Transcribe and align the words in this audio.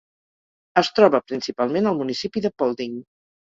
Es 0.81 0.89
troba 0.99 1.19
principalment 1.31 1.91
al 1.91 2.01
municipi 2.01 2.45
de 2.47 2.53
Paulding. 2.63 2.99